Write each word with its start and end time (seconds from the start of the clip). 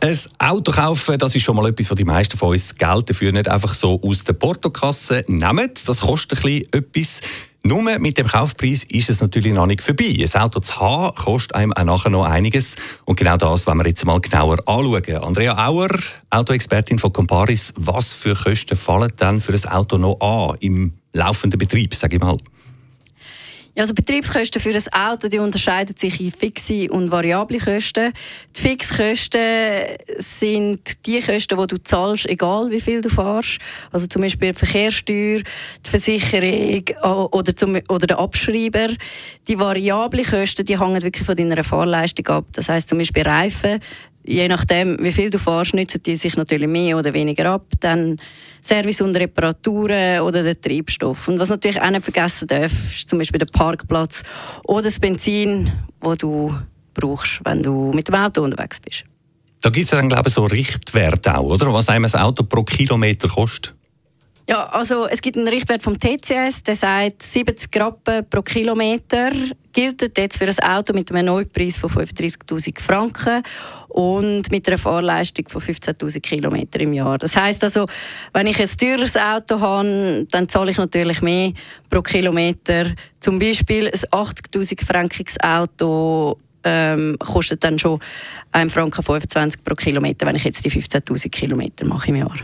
Ein 0.00 0.18
Auto 0.38 0.72
kaufen, 0.72 1.18
das 1.18 1.34
ist 1.34 1.42
schon 1.42 1.56
mal 1.56 1.68
etwas, 1.68 1.90
was 1.90 1.96
die 1.96 2.04
meisten 2.04 2.36
von 2.36 2.50
uns 2.50 2.74
Geld 2.74 3.08
dafür 3.08 3.32
nicht 3.32 3.48
einfach 3.48 3.74
so 3.74 4.00
aus 4.02 4.24
der 4.24 4.34
Portokasse 4.34 5.24
nehmen. 5.28 5.70
Das 5.86 6.00
kostet 6.00 6.38
ein 6.38 6.42
bisschen 6.42 6.72
etwas. 6.72 7.20
Nur 7.66 7.82
mit 7.98 8.18
dem 8.18 8.26
Kaufpreis 8.26 8.84
ist 8.84 9.08
es 9.08 9.22
natürlich 9.22 9.54
noch 9.54 9.64
nicht 9.64 9.80
vorbei. 9.80 10.14
Ein 10.20 10.40
Auto 10.42 10.60
zu 10.60 10.78
haben 10.78 11.14
kostet 11.14 11.54
einem 11.54 11.72
auch 11.72 11.84
nachher 11.84 12.10
noch 12.10 12.24
einiges. 12.26 12.76
Und 13.06 13.16
genau 13.16 13.38
das 13.38 13.66
wollen 13.66 13.78
wir 13.78 13.86
jetzt 13.86 14.04
mal 14.04 14.20
genauer 14.20 14.58
anschauen. 14.68 15.16
Andrea 15.22 15.66
Auer, 15.66 15.88
Autoexpertin 16.28 16.98
von 16.98 17.14
Comparis. 17.14 17.72
Was 17.76 18.12
für 18.12 18.34
Kosten 18.34 18.76
fallen 18.76 19.10
denn 19.18 19.40
für 19.40 19.54
ein 19.54 19.64
Auto 19.72 19.96
noch 19.96 20.20
an 20.20 20.58
im 20.60 20.92
laufenden 21.14 21.58
Betrieb, 21.58 21.94
sage 21.94 22.16
ich 22.16 22.22
mal? 22.22 22.36
Ja, 23.76 23.82
also 23.82 23.92
Betriebskosten 23.92 24.62
für 24.62 24.70
ein 24.70 24.92
Auto 24.92 25.26
die 25.26 25.40
unterscheiden 25.40 25.96
sich 25.96 26.20
in 26.20 26.30
fixe 26.30 26.88
und 26.92 27.10
variable 27.10 27.58
Kosten. 27.58 28.12
Die 28.56 28.60
Fixkosten 28.60 29.96
sind 30.16 31.04
die 31.04 31.20
Kosten, 31.20 31.58
die 31.58 31.66
du 31.66 31.82
zahlst, 31.82 32.26
egal 32.26 32.70
wie 32.70 32.80
viel 32.80 33.00
du 33.00 33.08
fährst. 33.08 33.58
Also 33.90 34.06
zum 34.06 34.22
Beispiel 34.22 34.52
die 34.52 34.58
Verkehrssteuer, 34.58 35.40
die 35.84 35.90
Versicherung 35.90 36.84
oder, 37.32 37.56
zum, 37.56 37.80
oder 37.88 38.06
der 38.06 38.20
Abschreiber. 38.20 38.90
Die 39.48 39.58
variable 39.58 40.22
Kosten 40.22 40.64
die 40.64 40.78
hängen 40.78 41.02
wirklich 41.02 41.26
von 41.26 41.34
deiner 41.34 41.64
Fahrleistung 41.64 42.28
ab. 42.28 42.44
Das 42.52 42.68
heißt 42.68 42.88
zum 42.88 42.98
Beispiel 42.98 43.24
Reifen 43.24 43.80
je 44.24 44.48
nachdem, 44.48 44.96
wie 45.00 45.12
viel 45.12 45.30
du 45.30 45.38
fährst, 45.38 45.74
nützen 45.74 46.02
die 46.02 46.16
sich 46.16 46.36
natürlich 46.36 46.68
mehr 46.68 46.96
oder 46.96 47.12
weniger 47.12 47.50
ab. 47.52 47.66
Dann 47.80 48.18
Service 48.62 49.00
und 49.00 49.16
Reparaturen 49.16 50.20
oder 50.20 50.42
der 50.42 50.60
Treibstoff. 50.60 51.28
Und 51.28 51.38
was 51.38 51.50
natürlich 51.50 51.80
auch 51.80 51.90
nicht 51.90 52.04
vergessen 52.04 52.48
darf, 52.48 52.72
ist 52.72 53.08
zum 53.08 53.18
Beispiel 53.18 53.38
der 53.38 53.46
Parkplatz 53.46 54.22
oder 54.66 54.82
das 54.82 54.98
Benzin, 54.98 55.72
das 56.00 56.18
du 56.18 56.54
brauchst, 56.94 57.40
wenn 57.44 57.62
du 57.62 57.92
mit 57.92 58.08
dem 58.08 58.14
Auto 58.14 58.42
unterwegs 58.42 58.80
bist. 58.80 59.04
Da 59.60 59.70
gibt 59.70 59.86
es 59.86 59.90
dann, 59.92 60.08
glaube 60.08 60.28
ich, 60.28 60.34
so 60.34 60.44
Richtwerte 60.44 61.36
auch, 61.36 61.44
oder? 61.44 61.72
Was 61.72 61.88
einem 61.88 62.04
ein 62.04 62.14
Auto 62.14 62.44
pro 62.44 62.64
Kilometer 62.64 63.28
kostet. 63.28 63.74
Ja, 64.46 64.66
also 64.66 65.06
es 65.06 65.22
gibt 65.22 65.38
einen 65.38 65.48
Richtwert 65.48 65.82
vom 65.82 65.98
TCS, 65.98 66.64
der 66.64 66.74
sagt 66.74 67.22
70 67.22 67.74
Rappen 67.80 68.28
pro 68.28 68.42
Kilometer 68.42 69.30
gilt 69.74 70.16
jetzt 70.16 70.38
für 70.38 70.46
ein 70.46 70.58
Auto 70.60 70.92
mit 70.92 71.10
einem 71.10 71.26
Neupreis 71.26 71.76
von 71.76 71.90
35.000 71.90 72.80
Franken 72.80 73.42
und 73.88 74.50
mit 74.50 74.68
einer 74.68 74.78
Fahrleistung 74.78 75.48
von 75.48 75.60
15.000 75.60 76.20
Kilometer 76.20 76.80
im 76.80 76.92
Jahr. 76.92 77.18
Das 77.18 77.36
heißt 77.36 77.64
also, 77.64 77.86
wenn 78.32 78.46
ich 78.46 78.60
ein 78.60 78.68
teures 78.68 79.16
Auto 79.16 79.60
habe, 79.60 80.26
dann 80.30 80.48
zahle 80.48 80.70
ich 80.70 80.78
natürlich 80.78 81.20
mehr 81.22 81.52
pro 81.90 82.02
Kilometer. 82.02 82.92
Zum 83.20 83.38
Beispiel 83.38 83.86
ein 83.86 83.92
80.000 83.92 84.86
Frankiges 84.86 85.40
Auto 85.40 86.38
ähm, 86.62 87.16
kostet 87.18 87.64
dann 87.64 87.78
schon 87.78 87.98
1 88.52 88.72
Franken 88.72 89.02
25 89.02 89.64
pro 89.64 89.74
Kilometer, 89.74 90.26
wenn 90.26 90.36
ich 90.36 90.44
jetzt 90.44 90.64
die 90.64 90.70
15.000 90.70 91.30
Kilometer 91.30 91.84
mache 91.84 92.08
im 92.08 92.16
Jahr. 92.16 92.34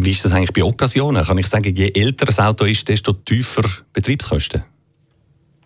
Wie 0.00 0.10
ist 0.10 0.24
das 0.24 0.32
eigentlich 0.32 0.52
bei 0.52 0.62
Occasionen? 0.62 1.24
Kann 1.24 1.38
ich 1.38 1.48
sagen, 1.48 1.74
je 1.74 1.90
älter 1.92 2.26
das 2.26 2.38
Auto 2.38 2.64
ist, 2.64 2.88
desto 2.88 3.14
tiefer 3.14 3.64
Betriebskosten? 3.92 4.62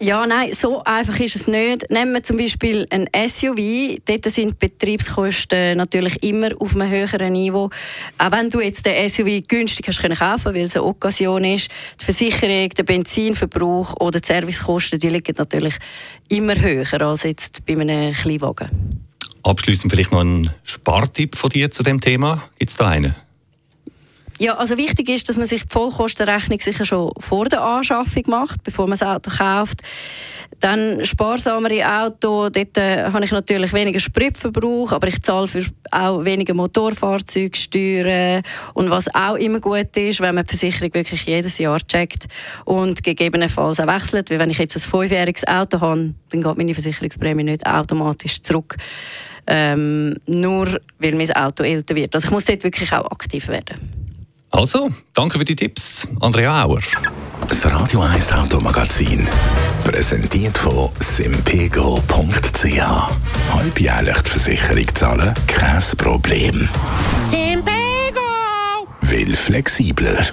Ja, 0.00 0.26
nein, 0.26 0.54
so 0.54 0.82
einfach 0.84 1.20
ist 1.20 1.36
es 1.36 1.46
nicht. 1.46 1.88
Nehmen 1.90 2.14
wir 2.14 2.22
zum 2.22 2.38
Beispiel 2.38 2.86
ein 2.88 3.08
SUV. 3.28 3.98
Dort 4.06 4.24
sind 4.24 4.52
die 4.52 4.68
Betriebskosten 4.68 5.76
natürlich 5.76 6.22
immer 6.22 6.48
auf 6.58 6.74
einem 6.74 6.90
höheren 6.90 7.34
Niveau. 7.34 7.68
Auch 8.16 8.32
wenn 8.32 8.48
du 8.48 8.60
jetzt 8.60 8.86
den 8.86 9.08
SUV 9.08 9.46
günstig 9.46 9.86
hast 9.86 10.00
können 10.00 10.16
kaufen, 10.16 10.54
weil 10.54 10.64
es 10.64 10.76
eine 10.76 10.86
Occasion 10.86 11.44
ist, 11.44 11.68
die 12.00 12.04
Versicherung, 12.06 12.70
der 12.70 12.82
Benzinverbrauch 12.84 14.00
oder 14.00 14.18
die 14.18 14.26
Servicekosten, 14.26 14.98
die 14.98 15.10
liegen 15.10 15.34
natürlich 15.36 15.74
immer 16.30 16.58
höher 16.58 17.02
als 17.02 17.24
jetzt 17.24 17.66
bei 17.66 17.74
einem 17.74 18.14
Kleinwagen. 18.14 19.04
Abschließend 19.42 19.92
vielleicht 19.92 20.10
noch 20.10 20.24
ein 20.24 20.50
Spartipp 20.62 21.36
von 21.36 21.50
dir 21.50 21.70
zu 21.70 21.82
dem 21.82 22.00
Thema. 22.00 22.42
Gibt 22.58 22.70
es 22.70 22.76
da 22.78 22.88
einen? 22.88 23.14
Ja, 24.42 24.56
also 24.56 24.76
wichtig 24.76 25.08
ist, 25.08 25.28
dass 25.28 25.36
man 25.36 25.46
sich 25.46 25.62
die 25.62 25.68
Vollkostenrechnung 25.70 26.58
sicher 26.58 26.84
schon 26.84 27.12
vor 27.18 27.44
der 27.44 27.62
Anschaffung 27.62 28.24
macht, 28.26 28.64
bevor 28.64 28.88
man 28.88 28.98
das 28.98 29.04
Auto 29.04 29.30
kauft. 29.30 29.82
Dann 30.58 31.04
sparsamere 31.04 31.86
Auto, 31.86 32.48
dort 32.48 32.76
äh, 32.76 33.04
habe 33.04 33.24
ich 33.24 33.30
natürlich 33.30 33.72
weniger 33.72 34.00
Spritverbrauch, 34.00 34.90
aber 34.90 35.06
ich 35.06 35.22
zahle 35.22 35.46
für 35.46 35.64
auch 35.92 36.24
weniger 36.24 36.54
Motorfahrzeugsteuern 36.54 38.42
und 38.74 38.90
was 38.90 39.14
auch 39.14 39.36
immer 39.36 39.60
gut 39.60 39.96
ist, 39.96 40.20
wenn 40.20 40.34
man 40.34 40.44
die 40.44 40.56
Versicherung 40.56 40.92
wirklich 40.92 41.24
jedes 41.24 41.58
Jahr 41.58 41.78
checkt 41.78 42.26
und 42.64 43.04
gegebenenfalls 43.04 43.78
auch 43.78 43.86
wechselt, 43.86 44.28
weil 44.28 44.40
wenn 44.40 44.50
ich 44.50 44.58
jetzt 44.58 44.74
ein 44.74 44.80
fünfjähriges 44.80 45.46
Auto 45.46 45.80
habe, 45.80 46.14
dann 46.30 46.42
geht 46.42 46.56
meine 46.56 46.74
Versicherungsprämie 46.74 47.44
nicht 47.44 47.64
automatisch 47.64 48.42
zurück. 48.42 48.74
Ähm, 49.46 50.16
nur 50.26 50.80
weil 50.98 51.14
mein 51.14 51.30
Auto 51.30 51.62
älter 51.62 51.94
wird. 51.94 52.12
Also 52.16 52.26
ich 52.26 52.32
muss 52.32 52.46
dort 52.46 52.64
wirklich 52.64 52.92
auch 52.92 53.08
aktiv 53.08 53.46
werden. 53.46 54.01
Also, 54.52 54.90
danke 55.14 55.38
für 55.38 55.44
die 55.46 55.56
Tipps, 55.56 56.06
Andrea 56.20 56.64
Auer. 56.64 56.80
Das 57.48 57.64
Radio 57.64 58.02
1 58.02 58.32
Automagazin. 58.32 59.26
Präsentiert 59.82 60.58
von 60.58 60.90
simpego.ch. 61.00 62.82
Halbjährlich 63.50 64.18
die 64.20 64.30
Versicherung 64.30 64.94
zahlen? 64.94 65.34
Kein 65.46 65.82
Problem. 65.96 66.68
Simpego! 67.26 68.20
Will 69.00 69.34
flexibler. 69.34 70.26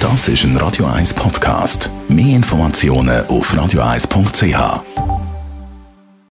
Das 0.00 0.28
ist 0.28 0.44
ein 0.44 0.56
Radio 0.56 0.86
1 0.86 1.12
Podcast. 1.12 1.90
Mehr 2.08 2.36
Informationen 2.36 3.26
auf 3.26 3.52
radio1.ch. 3.52 5.17